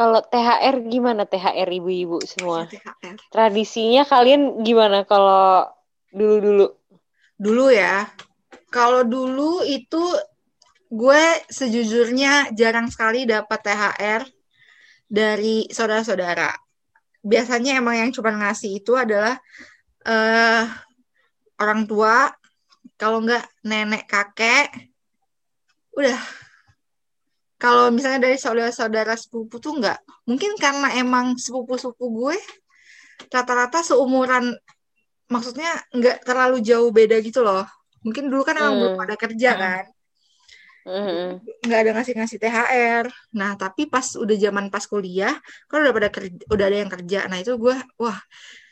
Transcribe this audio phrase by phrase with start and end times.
[0.00, 2.64] Kalau THR gimana THR ibu-ibu semua?
[2.64, 3.20] THR.
[3.28, 5.68] Tradisinya kalian gimana kalau
[6.08, 6.72] dulu-dulu?
[7.36, 8.08] Dulu ya.
[8.72, 10.00] Kalau dulu itu
[10.88, 14.24] gue sejujurnya jarang sekali dapat THR
[15.04, 16.48] dari saudara-saudara.
[17.20, 19.36] Biasanya emang yang cuma ngasih itu adalah
[20.08, 20.64] eh
[21.60, 22.32] orang tua,
[22.96, 24.72] kalau nggak nenek kakek,
[25.92, 26.39] udah.
[27.60, 30.00] Kalau misalnya dari saudara-saudara sepupu tuh nggak.
[30.24, 32.36] Mungkin karena emang sepupu-sepupu gue
[33.28, 34.56] rata-rata seumuran,
[35.28, 37.68] maksudnya nggak terlalu jauh beda gitu loh.
[38.00, 38.80] Mungkin dulu kan emang Hmm.
[38.80, 39.60] belum pada kerja Hmm.
[39.60, 39.84] kan
[40.80, 41.28] Mhm.
[41.68, 43.04] nggak ada ngasih-ngasih THR.
[43.36, 45.36] Nah, tapi pas udah zaman pas kuliah,
[45.68, 47.28] kan udah pada kerja, udah ada yang kerja.
[47.28, 48.16] Nah, itu gue, wah,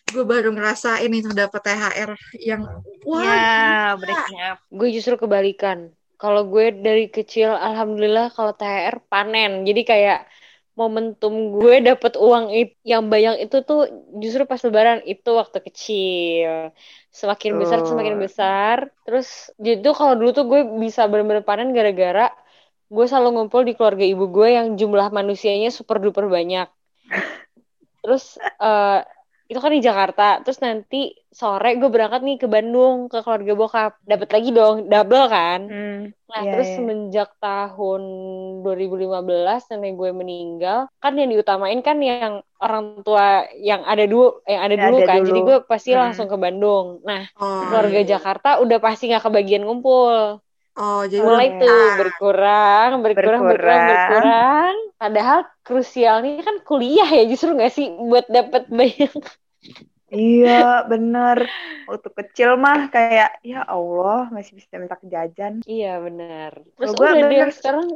[0.09, 2.65] gue baru ngerasain itu dapat THR yang,
[3.05, 3.37] wah, Ya,
[3.93, 4.01] gila.
[4.01, 4.59] breaking up.
[4.73, 5.93] Gue justru kebalikan.
[6.23, 9.51] Kalau gue dari kecil, alhamdulillah kalau THR panen.
[9.69, 10.19] Jadi kayak
[10.81, 13.81] momentum gue dapet uang it- yang banyak itu tuh
[14.23, 16.51] justru pas lebaran itu waktu kecil.
[17.21, 18.25] Semakin besar semakin Betul.
[18.27, 18.77] besar.
[19.07, 19.29] Terus
[19.65, 22.31] jadi tuh kalau dulu tuh gue bisa bener-bener panen gara-gara
[22.95, 26.67] gue selalu ngumpul di keluarga ibu gue yang jumlah manusianya super duper banyak.
[28.03, 29.01] Terus eh,
[29.51, 30.23] itu kan di Jakarta.
[30.45, 30.97] Terus nanti
[31.41, 33.93] sore gue berangkat nih ke Bandung ke keluarga bokap.
[34.11, 35.61] Dapat lagi dong, double kan?
[35.69, 36.77] Hmm, Nah, iya, terus iya.
[36.77, 38.03] semenjak tahun
[38.65, 44.61] 2015 nenek gue meninggal, kan yang diutamain kan yang orang tua yang ada dulu, yang
[44.67, 45.19] ada Yang dulu ada kan.
[45.19, 45.29] dulu.
[45.29, 45.97] Jadi gue pasti Hmm.
[45.97, 46.87] langsung ke Bandung.
[47.09, 50.41] Nah, Oh, keluarga Jakarta udah pasti nggak kebagian ngumpul.
[50.77, 53.89] oh, jadi Mulai tuh berkurang, berkurang, berkurang, Berkurang.
[53.91, 54.88] berkurang.
[54.99, 59.15] Padahal krusialnya kan kuliah ya justru nggak sih buat dapat banyak.
[60.09, 61.45] Iya, bener.
[61.85, 65.61] Waktu kecil mah kayak, ya Allah, masih bisa minta jajan.
[65.69, 66.57] Iya benar.
[66.75, 67.49] Terus Kalau gue udah deh bener.
[67.53, 67.87] sekarang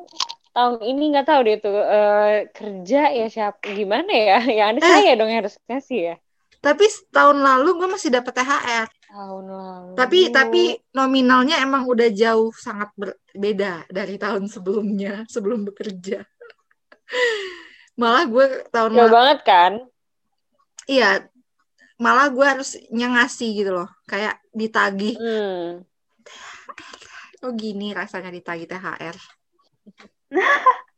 [0.53, 4.39] tahun ini nggak tahu deh tuh eh, kerja ya siapa gimana ya?
[4.61, 4.85] Ya ada Eh.
[4.85, 6.17] saya dong yang harus kasih ya.
[6.63, 8.87] Tapi tahun lalu gue masih dapat THR.
[9.09, 9.93] Tahun lalu.
[9.97, 10.63] Tapi tapi
[10.93, 16.23] nominalnya emang udah jauh sangat berbeda dari tahun sebelumnya sebelum bekerja.
[17.95, 19.73] Malah gue tahun jauh banget kan?
[20.91, 21.23] iya
[21.95, 25.87] malah gue harus ngasih gitu loh kayak ditagih Hmm.
[27.43, 29.15] oh gini rasanya ditagih THR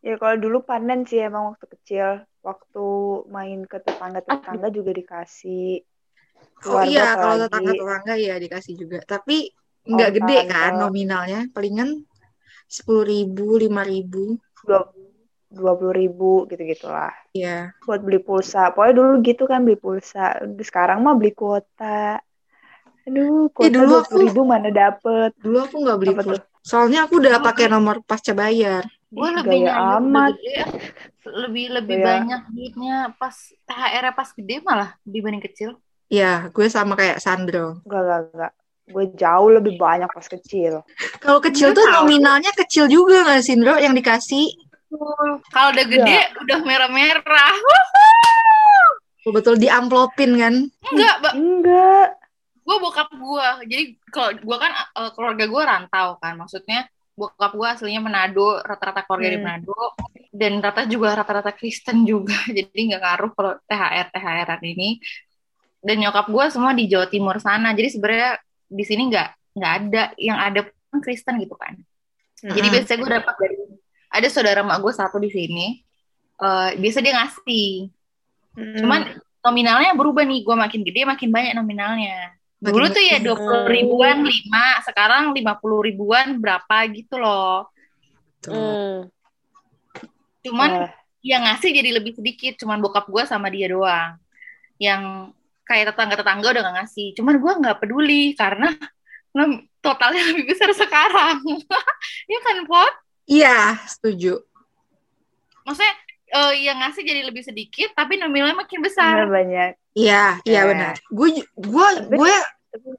[0.00, 2.08] Ya kalau dulu panen sih emang waktu kecil.
[2.40, 2.84] Waktu
[3.28, 5.84] main ke tetangga-tetangga juga dikasih.
[6.72, 9.52] oh iya kalau tetangga tetangga ya dikasih juga tapi
[9.84, 10.52] nggak Oh, gede tante.
[10.52, 12.04] kan nominalnya palingan
[12.70, 14.38] sepuluh ribu lima ribu
[15.50, 17.10] Dua puluh ribu gitu-gitulah.
[17.34, 18.70] ya Buat beli pulsa.
[18.70, 20.38] Pokoknya dulu gitu kan beli pulsa.
[20.62, 22.22] Sekarang mah beli kuota.
[23.02, 25.34] Aduh, kuota dulu dua puluh ribu mana dapet.
[25.42, 26.38] dulu aku nggak beli Apa pulsa.
[26.38, 26.42] tuh?
[26.60, 30.36] soalnya aku udah pakai nomor pasca bayar gue Ih, lebih gaya amat.
[30.36, 30.56] gede
[31.24, 32.06] lebih lebih Gaya.
[32.06, 33.32] banyak duitnya pas
[33.64, 35.70] THR -nya pas gede malah dibanding kecil
[36.12, 38.52] ya gue sama kayak Sandro Enggak, enggak, enggak.
[38.90, 40.82] Gue jauh lebih banyak pas kecil.
[41.22, 42.04] kalau kecil tuh tahu.
[42.04, 44.50] nominalnya kecil juga nggak sih Ndro yang dikasih?
[45.48, 47.54] Kalau udah gede udah merah-merah.
[49.22, 50.54] Betul diamplopin kan?
[50.90, 51.32] Enggak Mbak.
[51.36, 52.08] Enggak.
[52.60, 53.82] gue bokap gue jadi
[54.14, 56.34] kalau gue kan eh, keluarga gue rantau kan.
[56.38, 59.46] Maksudnya bokap gue aslinya Manado rata-rata keluarga di Hmm.
[59.46, 59.74] Manado.
[60.30, 62.34] Dan rata juga rata-rata Kristen juga.
[62.58, 64.98] Jadi nggak ngaruh kalau THR THR ini.
[65.80, 67.72] Dan nyokap gue semua di Jawa Timur sana.
[67.74, 68.38] Jadi sebenarnya
[68.70, 71.74] di sini nggak nggak ada yang ada pun Kristen gitu kan
[72.38, 72.74] jadi Mm-mm.
[72.78, 73.56] biasanya gue dapat dari
[74.10, 75.66] ada saudara mak gue satu di sini
[76.40, 77.90] eh, biasa dia ngasih
[78.50, 78.82] Mm.
[78.82, 79.00] cuman
[79.46, 83.64] nominalnya berubah nih gue makin gede makin banyak nominalnya Makin Dulu tuh ya dua puluh
[83.72, 87.72] ribuan lima, sekarang lima puluh ribuan berapa gitu loh.
[88.44, 89.08] Hmm.
[90.44, 90.92] Cuman Eh,
[91.24, 94.20] yang ngasih jadi lebih sedikit, cuman bokap gue sama dia doang.
[94.76, 95.32] Yang
[95.70, 97.14] kayak tetangga-tetangga udah gak ngasih.
[97.14, 98.74] Cuman gue nggak peduli karena
[99.30, 101.38] nom- totalnya lebih besar sekarang.
[102.32, 102.92] ya kan, Pot?
[103.24, 104.42] iya setuju
[105.62, 105.94] Maksudnya
[106.30, 109.22] eh, yang ngasih jadi lebih sedikit, tapi nominalnya makin besar.
[109.26, 109.78] banyak.
[109.94, 110.66] Iya, iya Ya.
[110.66, 110.94] benar.
[111.08, 112.34] Gue gue gue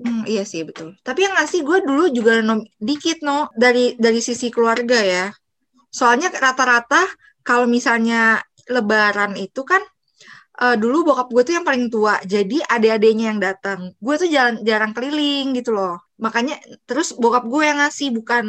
[0.04, 1.00] Hmm, iya sih betul.
[1.00, 5.26] Tapi yang ngasih gue dulu juga nom- dikit no dari dari sisi keluarga ya.
[5.88, 7.08] Soalnya rata-rata
[7.40, 9.80] kalau misalnya Lebaran itu kan
[10.60, 12.20] eh, dulu bokap gue tuh yang paling tua.
[12.28, 13.96] Jadi adik-adiknya yang datang.
[14.02, 16.02] Gue tuh jarang jarang keliling gitu loh.
[16.20, 18.46] Makanya terus bokap gue yang ngasih bukan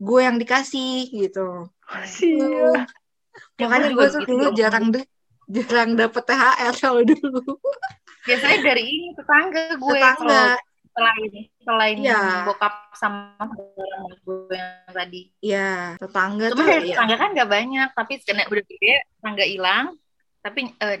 [0.00, 1.68] gue yang dikasih gitu.
[2.24, 2.86] Iya.
[3.58, 5.04] Ya, Makanya gue tuh dulu jarang deh
[5.44, 7.58] jarang dapet THR kalau dulu.
[8.24, 9.98] Biasanya dari ini tetangga gue.
[10.00, 10.56] Tetangga.
[10.94, 11.32] Selain
[11.66, 12.46] selain Iya.
[12.46, 15.20] bokap sama saudara gue yang tadi.
[15.42, 16.94] Iya, tetangga Cuma tuh dari ya.
[16.94, 19.86] tetangga kan nggak banyak, tapi karena udah gede tetangga hilang.
[20.38, 20.98] Tapi eh,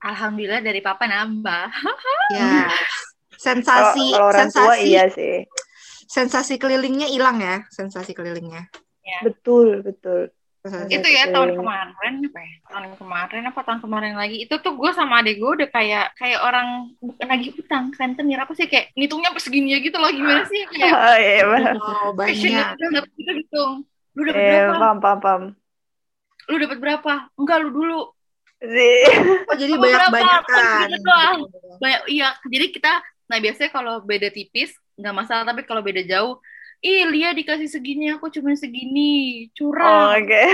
[0.00, 1.66] alhamdulillah dari papa nambah.
[2.28, 2.68] Ya.
[3.32, 5.46] Sensasi kalau orang tua sensasi iya sih.
[6.04, 8.68] sensasi kelilingnya hilang ya, sensasi kelilingnya.
[9.22, 10.28] Betul, betul.
[10.58, 12.54] Sensasi- itu ya tahun kemarin apa ya?
[12.66, 14.44] Tahun kemarin apa tahun kemarin lagi?
[14.44, 18.52] Itu tuh gue sama adek gue udah kayak kayak orang bukan lagi utang, rentenir apa
[18.52, 21.42] sih kayak ngitungnya sampai segini ya gitu loh gimana sih kayak Oh, iya.
[21.78, 22.36] Oh, banyak.
[22.76, 23.72] itu dapat kita hitung.
[24.12, 24.72] Lu dapat Eh, berapa?
[24.76, 25.42] paham, paham, paham.
[26.44, 27.12] Lu dapat berapa?
[27.38, 28.00] Enggak lu dulu.
[28.58, 29.02] Sih.
[29.46, 30.42] Oh, jadi kan.
[30.46, 31.38] Kan gitu doang.
[31.78, 32.92] Banyak iya, jadi kita
[33.28, 36.40] nah biasanya kalau beda tipis nggak masalah tapi kalau beda jauh
[36.78, 39.50] Ih, Lia dikasih segini, aku cuma segini.
[39.50, 40.22] Oh, Curang.
[40.22, 40.44] Oke.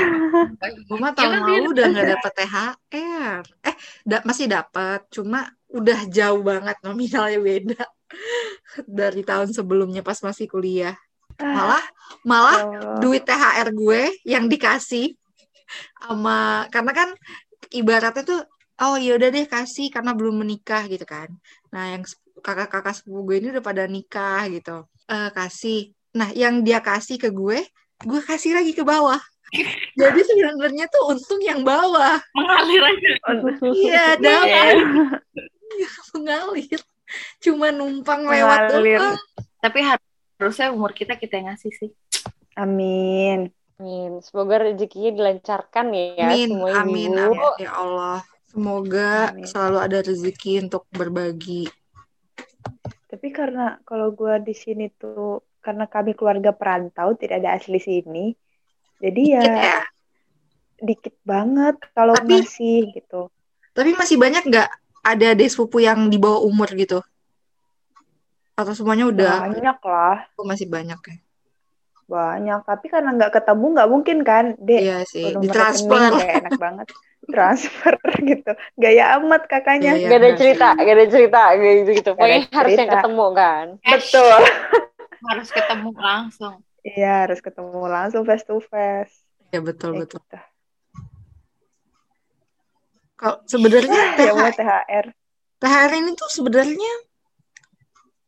[0.88, 1.64] Gue mah Ya tahun kan, lalu Din?
[1.76, 3.42] udah nggak dapet THR.
[3.60, 3.76] Eh,
[4.08, 7.82] da- masih dapat, cuma udah jauh banget nominalnya beda
[9.04, 10.96] dari tahun sebelumnya pas masih kuliah.
[11.36, 11.84] Malah,
[12.24, 12.98] malah Ya Allah.
[13.04, 15.12] duit THR gue yang dikasih
[16.00, 17.08] sama karena kan
[17.74, 18.40] ibaratnya tuh
[18.82, 21.30] oh ya udah deh kasih karena belum menikah gitu kan.
[21.70, 22.02] Nah, yang
[22.42, 24.86] kakak-kakak sepupu gue ini udah pada nikah gitu.
[25.10, 25.94] Eh kasih.
[26.14, 27.66] Nah, yang dia kasih ke gue,
[28.02, 29.18] gue kasih lagi ke bawah.
[30.00, 32.18] Jadi sebenarnya tuh untung yang bawah.
[32.34, 33.10] Mengalir aja.
[33.70, 34.18] Iya, Iya.
[34.18, 34.74] dapat
[36.14, 36.80] mengalir.
[37.42, 39.18] Cuma numpang lewat doang.
[39.62, 39.78] Tapi
[40.38, 41.90] harusnya umur kita kita yang ngasih sih.
[42.54, 43.50] Amin.
[43.74, 44.22] Amin.
[44.22, 47.20] Semoga rezekinya dilancarkan ya Amin, semua amin, ibu.
[47.20, 47.40] amin.
[47.58, 48.18] Ya Allah.
[48.46, 49.44] Semoga Amin.
[49.44, 51.66] selalu ada rezeki untuk berbagi.
[53.10, 58.36] Tapi karena kalau gue di sini tuh karena kami keluarga perantau tidak ada asli sini,
[59.00, 59.80] jadi ya Dikit ya.
[60.78, 63.30] dikit banget kalau Tapi- ngasih gitu.
[63.72, 64.68] Tapi masih banyak nggak
[65.02, 67.02] ada adik sepupu yang di bawah umur gitu?
[68.54, 69.50] Atau semuanya udah?
[69.50, 71.16] Banyak lah, Oh, masih banyak ya.
[72.06, 72.60] Banyak.
[72.64, 74.82] Tapi karena nggak ketemu nggak mungkin kan, dek.
[74.82, 75.90] Iya sih, ditransfer.
[75.90, 76.86] rekening kayak enak banget.
[77.32, 78.52] Transfer gitu.
[78.76, 79.96] Gaya amat kakaknya.
[79.96, 82.10] Iya, Gak ada cerita, gak ada cerita gitu gitu.
[82.12, 83.66] Pokoknya harus yang ketemu kan.
[83.96, 84.40] Betul.
[85.24, 86.54] Harus ketemu langsung.
[86.84, 89.24] Iya, harus ketemu langsung face to face.
[89.56, 90.20] Ya betul Kayak betul.
[90.20, 90.38] gitu.
[93.16, 95.06] Kalau sebenarnya Ya THR.
[95.64, 96.92] THR ini tuh sebenarnya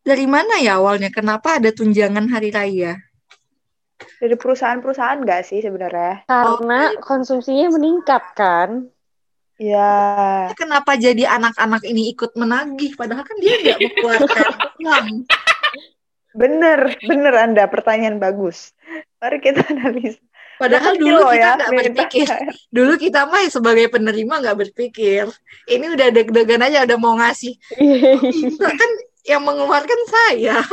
[0.07, 1.13] dari mana ya awalnya?
[1.13, 2.97] Kenapa ada tunjangan hari raya?
[4.17, 6.25] Dari perusahaan-perusahaan nggak sih sebenarnya?
[6.25, 8.89] Karena konsumsinya meningkat kan.
[9.57, 12.93] Ya, Kenapa jadi anak-anak ini ikut menagih?
[12.93, 14.49] Padahal kan dia nggak mengeluarkan
[14.85, 15.07] uang.
[16.37, 17.65] bener, bener Anda.
[17.65, 18.77] Pertanyaan bagus.
[19.17, 20.21] Mari kita analisa.
[20.57, 22.27] Padahal dulu kita ya, nggak berpikir.
[22.29, 22.53] THR.
[22.77, 25.29] Dulu kita mah sebagai penerima nggak berpikir.
[25.69, 27.57] Ini udah deg-degan aja udah mau ngasih.
[28.81, 28.91] Kan
[29.25, 30.65] yang mengeluarkan saya.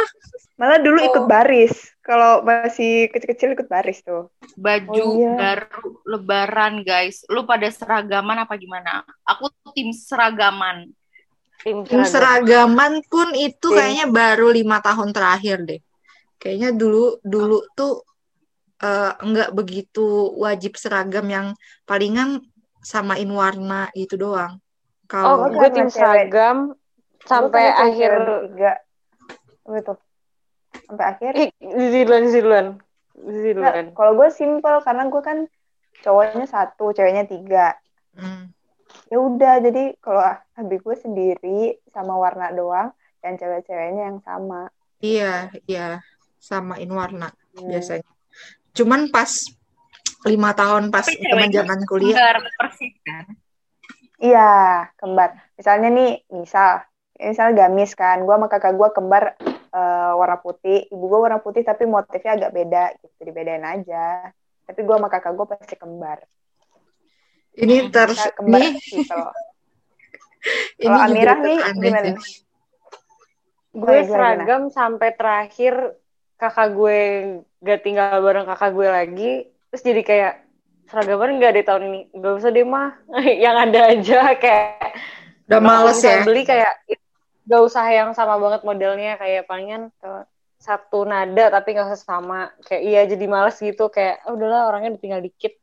[0.56, 1.08] Malah dulu Oh.
[1.12, 1.93] ikut baris.
[2.04, 4.28] Kalau masih kecil-kecil ikut baris tuh.
[4.60, 5.34] Baju Oh, iya.
[5.40, 7.24] baru lebaran guys.
[7.32, 9.08] Lu pada seragaman apa gimana?
[9.24, 10.92] Aku tim seragaman.
[11.64, 12.44] Tim Tim seragam.
[12.44, 13.78] seragaman pun itu Tim.
[13.80, 15.80] kayaknya baru lima tahun terakhir deh.
[16.36, 18.04] Kayaknya dulu dulu tuh
[18.84, 20.04] eh, nggak begitu
[20.36, 21.56] wajib seragam yang
[21.88, 22.44] palingan
[22.84, 24.60] samain warna gitu doang.
[24.60, 26.76] Oh, Kalau Gua gue tim seragam
[27.24, 28.12] sampai akhir.
[28.12, 28.74] cewek bertiga.
[30.88, 31.32] Sampai akhir.
[31.60, 32.24] Zizi duluan,
[33.16, 33.86] Zizi duluan.
[33.96, 35.38] Kalau gue simple karena gue kan
[36.04, 37.78] cowoknya satu, ceweknya tiga.
[38.14, 38.52] Hmm,
[39.10, 40.22] Ya udah, jadi kalau
[40.58, 42.90] habis gue sendiri sama warna doang,
[43.22, 44.68] dan cewek-ceweknya yang sama.
[45.04, 45.88] iya iya
[46.40, 47.70] samain warna Hmm.
[47.70, 48.10] biasanya.
[48.74, 49.30] Cuman pas
[50.26, 52.18] lima tahun pas zaman kuliah,
[52.58, 53.28] persis kan?
[54.24, 54.50] Iya,
[54.96, 55.36] kembar.
[55.60, 56.80] Misalnya nih, misal,
[57.24, 59.24] misal gamis kan, gue sama kakak gue kembar
[59.74, 64.30] eh, warna putih, ibu gue warna putih tapi motifnya agak beda, gitu dibedain aja.
[64.68, 66.20] Tapi gue sama kakak gue pasti kembar.
[67.54, 69.14] ini terus kembar nih gitu.
[70.82, 72.12] ini Kalau Amirah nih, gimana?
[72.18, 72.44] sih.
[73.74, 74.10] Gue gimana?
[74.10, 75.74] seragam sampai terakhir
[76.38, 77.00] kakak gue
[77.64, 79.32] gak tinggal bareng kakak gue lagi.
[79.74, 80.34] Terus jadi kayak
[80.90, 82.02] seragaman gak deh tahun ini.
[82.14, 82.94] Gak usah deh mah.
[83.44, 84.94] yang ada aja kayak.
[85.50, 86.26] Udah males misalnya ya.
[86.26, 86.74] beli kayak
[87.48, 89.20] gak usah yang sama banget modelnya.
[89.20, 90.28] Kayak palingan tuh
[90.60, 92.52] satu nada tapi gak usah sama.
[92.64, 93.88] Kayak iya jadi males gitu.
[93.92, 95.56] Kayak oh, udahlah orangnya tinggal dikit.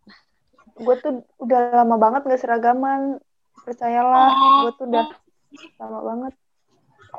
[0.80, 3.20] Gue tuh udah lama banget gak seragaman.
[3.60, 4.28] Percayalah,
[4.64, 5.06] gue tuh udah
[5.76, 6.32] lama banget.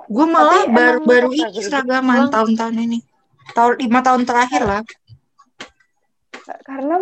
[0.08, 3.00] Gue malah Tapi baru baru ini seragaman tahun-tahun ini.
[3.52, 4.82] Tahun lima tahun terakhir lah.
[6.66, 6.96] Karena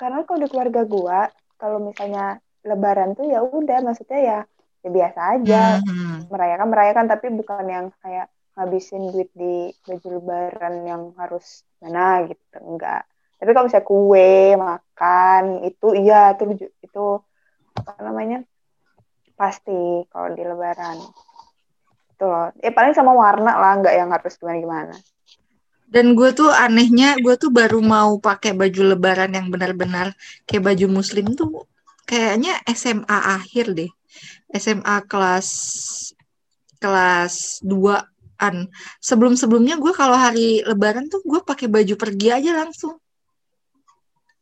[0.00, 1.20] karena kalau di keluarga gue,
[1.60, 4.38] kalau misalnya lebaran tuh ya udah, maksudnya ya,
[4.80, 5.62] ya biasa aja.
[5.84, 6.28] Hmm.
[6.32, 12.58] merayakan merayakan tapi bukan yang kayak ngabisin duit di baju lebaran yang harus mana gitu
[12.60, 13.04] enggak
[13.40, 16.44] tapi kalau misalnya kue makan itu iya itu
[16.84, 17.04] itu
[17.72, 18.44] apa namanya
[19.38, 21.00] pasti kalau di lebaran
[22.12, 24.96] itu loh ya paling sama warna lah nggak yang harus gimana gimana
[25.90, 30.14] Dan gue tuh anehnya, gue tuh baru mau pakai baju lebaran yang benar-benar
[30.46, 31.66] kayak baju muslim tuh
[32.06, 33.90] kayaknya SMA akhir deh.
[34.54, 35.48] SMA kelas
[36.80, 38.66] kelas 2-an.
[39.04, 42.96] Sebelum-sebelumnya gue kalau hari lebaran tuh gue pakai baju pergi aja langsung.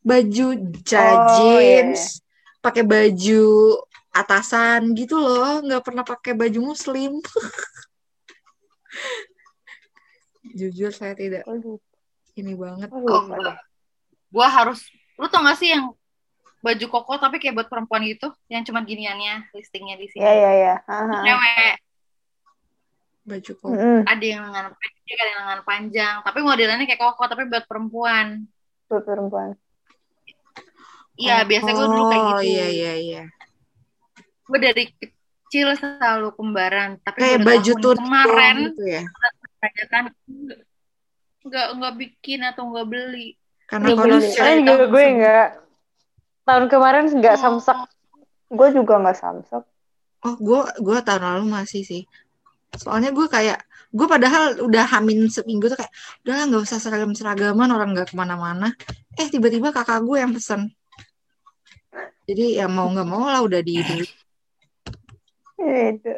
[0.07, 2.23] Baju Oh, jeans,
[2.63, 3.77] pakai baju
[4.15, 7.19] atasan gitu loh, nggak pernah pakai baju muslim.
[10.59, 11.93] Jujur saya tidak oh, lupa,
[12.41, 12.89] ini banget.
[12.89, 13.59] oh, Oh, deh.
[14.33, 14.81] Gue harus,
[15.21, 15.93] lu tau gak sih yang
[16.59, 20.23] baju koko tapi kayak buat perempuan gitu, yang cuma giniannya listingnya di sini.
[20.27, 21.19] ya ya ya Haha.
[21.23, 21.75] Cewek,
[23.29, 23.69] Baju kok.
[23.69, 24.01] Mm-mm.
[24.09, 28.27] ada yang lengan pendek, ada yang lengan panjang, tapi modelannya kayak koko tapi buat perempuan.
[28.89, 29.53] buat perempuan
[31.19, 32.39] Iya, biasanya gue dulu kayak gitu.
[32.39, 33.23] Oh iya iya iya.
[34.47, 39.03] Gue dari kecil selalu kembaran, tapi Kayak baju tuh kemarin gitu ya.
[39.59, 40.05] kayak kan
[41.43, 43.35] nggak nggak bikin atau nggak beli.
[43.67, 43.99] Karena
[44.63, 45.68] juga gue nggak
[46.49, 47.61] tahun kemarin nggak Oh.
[47.61, 47.79] samsak.
[48.49, 49.61] gue juga nggak samsak
[50.25, 52.03] Oh, gue gue tahun lalu masih sih.
[52.75, 53.63] Soalnya gue kayak
[53.95, 55.93] gue padahal udah hamin seminggu tuh kayak
[56.27, 58.75] udah nggak usah seragam seragaman orang nggak ke mana-mana.
[59.15, 60.75] Eh tiba-tiba kakak gue yang pesen.
[62.27, 64.11] Jadi ya mau nggak mau lah udah di di-
[65.59, 66.15] itu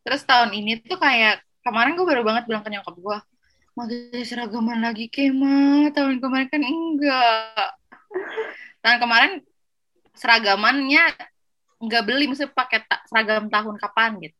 [0.00, 3.16] Terus tahun ini tuh kayak kemarin gue baru banget bilang ke nyokap gue,
[3.86, 5.88] ganti seragaman lagi kema.
[5.94, 7.70] Tahun kemarin kan enggak.
[8.80, 9.32] Tahun kemarin
[10.16, 11.04] seragamannya
[11.80, 14.38] nggak beli, maksudnya pakai ta- seragam tahun kapan gitu.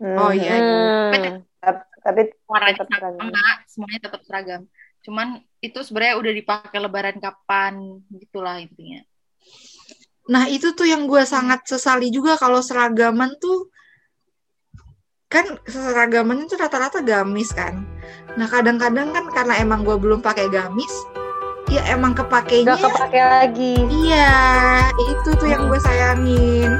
[0.00, 0.56] Oh, iya.
[0.56, 1.44] Hmm.
[2.00, 3.14] tapi Warnanya Tetap seragam.
[3.20, 4.62] sama, semuanya tetap seragam.
[5.04, 5.28] Cuman
[5.60, 9.04] itu sebenarnya udah dipakai lebaran kapan, gitulah intinya.
[10.32, 13.68] Nah itu tuh yang gue sangat sesali juga kalau seragaman tuh
[15.30, 17.86] kan seragamannya tuh rata-rata gamis kan.
[18.34, 20.90] Nah kadang-kadang kan karena emang gue belum pakai gamis,
[21.70, 22.74] ya emang kepakainya.
[22.74, 23.74] Gak kepake lagi.
[23.86, 24.34] Iya,
[24.98, 26.74] itu tuh yang gue sayangin.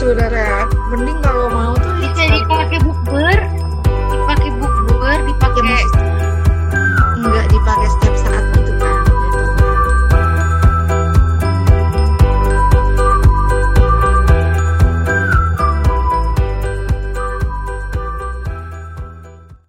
[0.00, 3.38] Saudara, mending kalau mau tuh bisa dipakai bukber,
[4.08, 5.80] dipakai bukber, dipakai iya,
[7.20, 8.13] enggak dipakai setiap